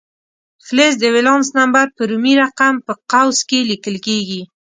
فلز 0.65 0.93
د 0.99 1.03
ولانس 1.15 1.47
نمبر 1.59 1.85
په 1.97 2.01
رومي 2.09 2.33
رقم 2.43 2.73
په 2.85 2.93
قوس 3.11 3.39
کې 3.49 3.59
لیکل 3.71 3.95
کیږي. 4.07 4.41